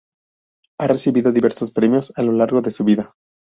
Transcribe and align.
Ha 0.79 0.87
recibido 0.87 1.31
diversos 1.31 1.69
premios 1.69 2.11
a 2.17 2.23
lo 2.23 2.31
largo 2.31 2.63
de 2.63 2.71
su 2.71 2.83
vida. 2.83 3.13